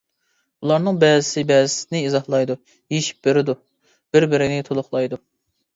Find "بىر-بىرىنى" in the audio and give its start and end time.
4.15-4.71